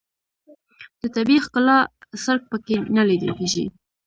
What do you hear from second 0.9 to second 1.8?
د طبیعي ښکلا